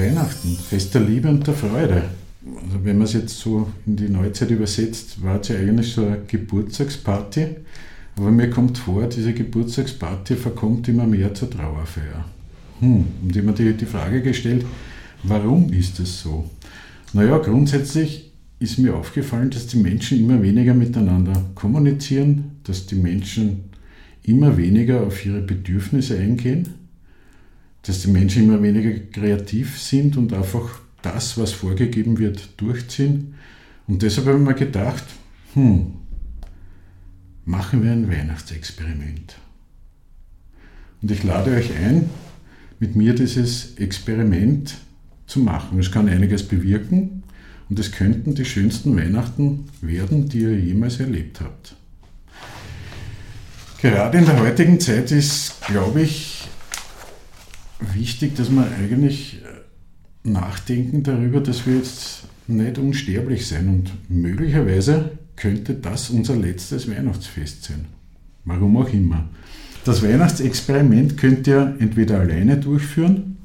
[0.00, 2.04] Weihnachten, Fest der Liebe und der Freude.
[2.64, 6.06] Also wenn man es jetzt so in die Neuzeit übersetzt, war es ja eigentlich so
[6.06, 7.46] eine Geburtstagsparty.
[8.16, 12.24] Aber mir kommt vor, diese Geburtstagsparty verkommt immer mehr zur Trauerfeier.
[12.80, 14.64] Hm, und immer die, die Frage gestellt,
[15.22, 16.48] warum ist es so?
[17.12, 23.64] Naja, grundsätzlich ist mir aufgefallen, dass die Menschen immer weniger miteinander kommunizieren, dass die Menschen
[24.22, 26.79] immer weniger auf ihre Bedürfnisse eingehen,
[27.82, 33.34] dass die Menschen immer weniger kreativ sind und einfach das, was vorgegeben wird, durchziehen.
[33.86, 35.04] Und deshalb habe ich mir gedacht,
[35.54, 35.94] hm,
[37.44, 39.36] machen wir ein Weihnachtsexperiment.
[41.02, 42.10] Und ich lade euch ein,
[42.78, 44.76] mit mir dieses Experiment
[45.26, 45.78] zu machen.
[45.78, 47.22] Es kann einiges bewirken
[47.68, 51.76] und es könnten die schönsten Weihnachten werden, die ihr jemals erlebt habt.
[53.80, 56.39] Gerade in der heutigen Zeit ist, glaube ich,
[57.94, 65.12] wichtig, dass wir eigentlich äh, nachdenken darüber, dass wir jetzt nicht unsterblich sein und möglicherweise
[65.36, 67.86] könnte das unser letztes Weihnachtsfest sein.
[68.44, 69.28] Warum auch immer.
[69.84, 73.38] Das Weihnachtsexperiment könnt ihr entweder alleine durchführen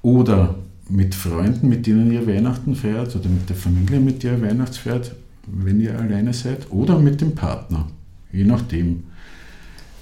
[0.00, 0.54] oder
[0.88, 4.78] mit Freunden, mit denen ihr Weihnachten feiert oder mit der Familie, mit der ihr Weihnachts
[4.78, 5.14] feiert,
[5.46, 7.88] wenn ihr alleine seid, oder mit dem Partner,
[8.32, 9.04] je nachdem.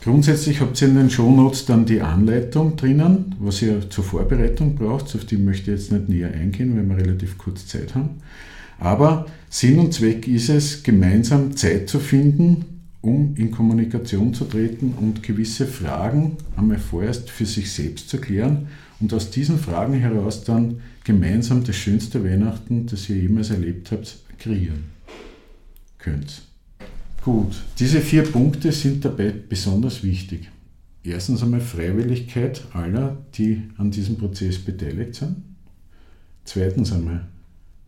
[0.03, 5.15] Grundsätzlich habt ihr in den Shownotes dann die Anleitung drinnen, was ihr zur Vorbereitung braucht.
[5.15, 8.23] Auf die möchte ich jetzt nicht näher eingehen, weil wir relativ kurz Zeit haben.
[8.79, 12.65] Aber Sinn und Zweck ist es, gemeinsam Zeit zu finden,
[13.03, 18.69] um in Kommunikation zu treten und gewisse Fragen einmal vorerst für sich selbst zu klären
[19.01, 24.19] und aus diesen Fragen heraus dann gemeinsam das schönste Weihnachten, das ihr jemals erlebt habt,
[24.39, 24.85] kreieren
[25.99, 26.50] könnt.
[27.23, 30.51] Gut, diese vier Punkte sind dabei besonders wichtig.
[31.03, 35.37] Erstens einmal Freiwilligkeit aller, die an diesem Prozess beteiligt sind.
[36.45, 37.29] Zweitens einmal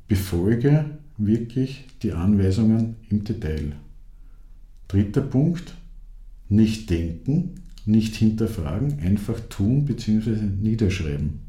[0.07, 0.85] befolge
[1.17, 3.73] wirklich die Anweisungen im Detail.
[4.89, 5.75] Dritter Punkt,
[6.51, 7.55] nicht denken,
[7.87, 10.31] nicht hinterfragen, einfach tun bzw.
[10.61, 11.41] niederschreiben.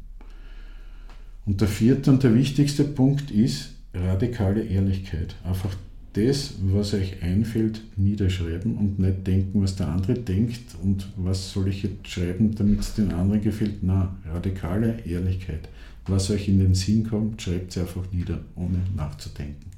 [1.44, 5.36] Und der vierte und der wichtigste Punkt ist radikale Ehrlichkeit.
[5.44, 5.76] Einfach
[6.14, 11.68] das, was euch einfällt, niederschreiben und nicht denken, was der andere denkt und was soll
[11.68, 13.82] ich jetzt schreiben, damit es den anderen gefällt.
[13.82, 15.68] Na, radikale Ehrlichkeit.
[16.06, 19.70] Was euch in den Sinn kommt, schreibt es einfach nieder, ohne nachzudenken.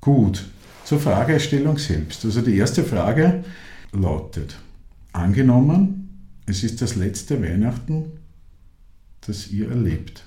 [0.00, 0.46] Gut,
[0.84, 2.24] zur Fragestellung selbst.
[2.24, 3.44] Also die erste Frage
[3.92, 4.56] lautet,
[5.12, 6.08] angenommen,
[6.46, 8.04] es ist das letzte Weihnachten,
[9.26, 10.24] das ihr erlebt.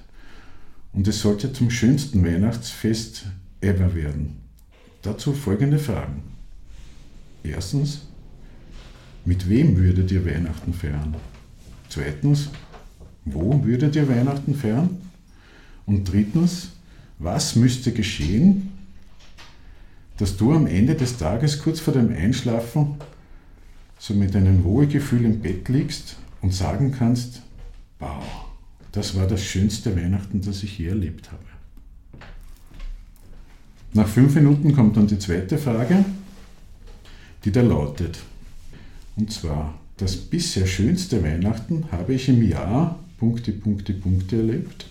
[0.94, 3.28] Und es sollte zum schönsten Weihnachtsfest
[3.62, 4.47] ever werden.
[5.08, 6.22] Dazu folgende Fragen.
[7.42, 8.02] Erstens,
[9.24, 11.16] mit wem würdet ihr Weihnachten feiern?
[11.88, 12.50] Zweitens,
[13.24, 14.98] wo würdet ihr Weihnachten feiern?
[15.86, 16.72] Und drittens,
[17.20, 18.74] was müsste geschehen,
[20.18, 22.96] dass du am Ende des Tages kurz vor dem Einschlafen
[23.98, 27.44] so mit einem Wohlgefühl im Bett liegst und sagen kannst,
[28.00, 28.26] wow,
[28.92, 31.57] das war das schönste Weihnachten, das ich je erlebt habe.
[33.98, 36.06] Nach fünf Minuten kommt dann die zweite Frage,
[37.44, 38.20] die da lautet,
[39.16, 44.86] und zwar, das bisher schönste Weihnachten habe ich im Jahr Punkte, Punkte, Punkte erlebt.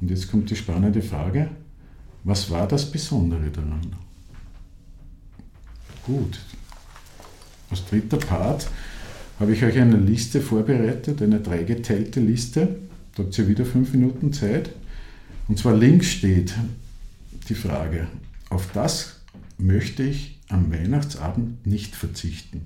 [0.00, 1.50] Und jetzt kommt die spannende Frage,
[2.24, 3.94] was war das Besondere daran?
[6.06, 6.38] Gut,
[7.68, 8.70] als dritter Part
[9.38, 12.76] habe ich euch eine Liste vorbereitet, eine dreigeteilte Liste.
[13.14, 14.70] Da habt ihr wieder fünf Minuten Zeit.
[15.46, 16.54] Und zwar links steht
[17.48, 18.08] die Frage,
[18.50, 19.20] auf das
[19.58, 22.62] möchte ich am Weihnachtsabend nicht verzichten.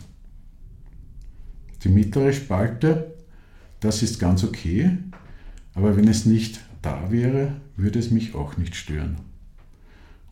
[1.82, 3.14] Die mittlere Spalte,
[3.80, 4.98] das ist ganz okay,
[5.74, 9.16] aber wenn es nicht da wäre, würde es mich auch nicht stören.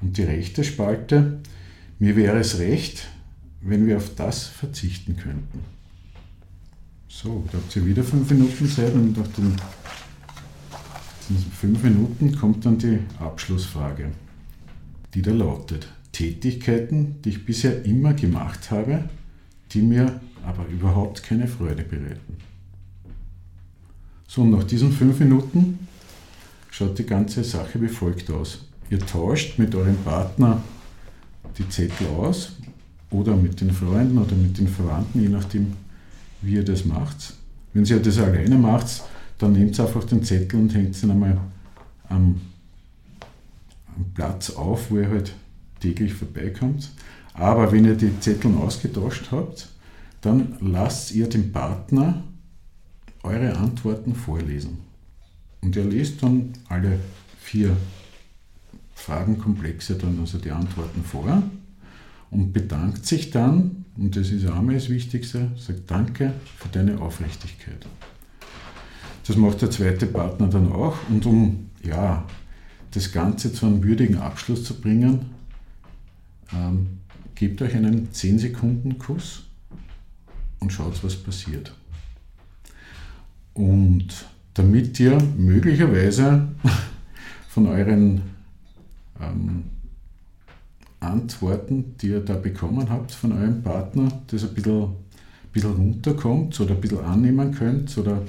[0.00, 1.41] Und die rechte Spalte,
[1.98, 3.08] mir wäre es recht,
[3.61, 5.61] wenn wir auf das verzichten könnten.
[7.08, 9.56] So, da habt ihr wieder fünf Minuten Zeit und nach den
[11.58, 14.12] fünf Minuten kommt dann die Abschlussfrage
[15.14, 19.08] die da lautet, Tätigkeiten, die ich bisher immer gemacht habe,
[19.72, 22.37] die mir aber überhaupt keine Freude bereiten.
[24.26, 25.87] So, und nach diesen fünf Minuten
[26.70, 28.66] schaut die ganze Sache wie folgt aus.
[28.90, 30.62] Ihr tauscht mit eurem Partner
[31.56, 32.52] die Zettel aus
[33.10, 35.72] oder mit den Freunden oder mit den Verwandten, je nachdem,
[36.43, 37.34] wie ihr das macht.
[37.72, 39.02] Wenn ihr das alleine macht,
[39.38, 41.38] dann nehmt einfach den Zettel und hängt ihn einmal
[42.08, 42.40] am
[44.14, 45.34] Platz auf, wo ihr halt
[45.80, 46.90] täglich vorbeikommt.
[47.34, 49.68] Aber wenn ihr die Zettel ausgetauscht habt,
[50.20, 52.22] dann lasst ihr dem Partner
[53.22, 54.78] eure Antworten vorlesen.
[55.60, 56.98] Und er liest dann alle
[57.40, 57.76] vier
[58.94, 61.42] Fragenkomplexe, dann also die Antworten vor
[62.30, 67.00] und bedankt sich dann, und das ist auch mal das Wichtigste, sagt Danke für deine
[67.00, 67.86] Aufrichtigkeit.
[69.26, 72.24] Das macht der zweite Partner dann auch und um ja,
[72.90, 75.26] das Ganze zu einem würdigen Abschluss zu bringen,
[76.52, 76.99] ähm,
[77.35, 79.44] gebt euch einen 10 Sekunden Kuss
[80.61, 81.73] und schaut, was passiert.
[83.55, 86.49] Und damit ihr möglicherweise
[87.49, 88.23] von euren
[89.20, 89.64] ähm,
[91.00, 94.94] Antworten, die ihr da bekommen habt von eurem Partner, das ein bisschen, ein
[95.52, 98.23] bisschen runterkommt oder ein bisschen annehmen könnt oder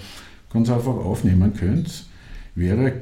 [0.52, 2.06] ganz einfach aufnehmen könnt,
[2.56, 3.02] wäre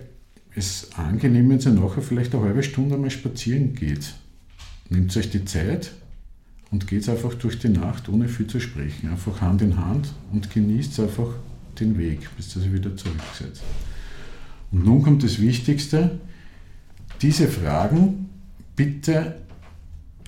[0.58, 4.16] es angenehm, wenn ihr nachher vielleicht eine halbe Stunde einmal spazieren geht.
[4.90, 5.92] Nehmt euch die Zeit
[6.72, 9.10] und geht einfach durch die Nacht, ohne viel zu sprechen.
[9.10, 11.30] Einfach Hand in Hand und genießt einfach
[11.80, 13.62] den Weg, bis ihr wieder zurück seid.
[14.72, 16.20] Und nun kommt das Wichtigste.
[17.22, 18.30] Diese Fragen
[18.76, 19.36] bitte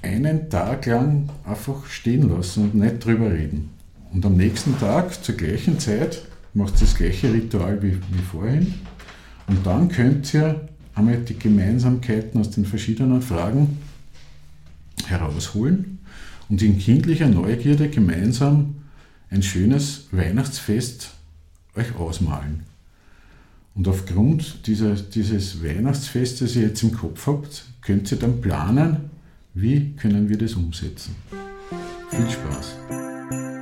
[0.02, 3.72] einen Tag lang einfach stehen lassen und nicht drüber reden.
[4.12, 6.22] Und am nächsten Tag zur gleichen Zeit
[6.54, 8.74] macht ihr das gleiche Ritual wie, wie vorhin.
[9.50, 13.80] Und dann könnt ihr einmal die Gemeinsamkeiten aus den verschiedenen Fragen
[15.08, 15.98] herausholen
[16.50, 18.76] und in kindlicher Neugierde gemeinsam
[19.32, 21.12] ein schönes Weihnachtsfest
[21.76, 22.62] euch ausmalen.
[23.74, 29.10] Und aufgrund dieser, dieses Weihnachtsfestes, das ihr jetzt im Kopf habt, könnt ihr dann planen,
[29.54, 31.16] wie können wir das umsetzen.
[32.12, 33.59] Viel Spaß!